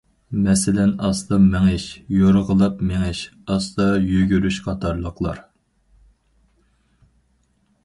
مەسىلەن: 0.45 0.93
ئاستا 1.07 1.37
مېڭىش، 1.43 1.85
يورغىلاپ 2.21 2.81
مېڭىش، 2.93 3.21
ئاستا 3.49 3.87
يۈگۈرۈش 4.15 4.59
قاتارلىقلار. 4.71 5.45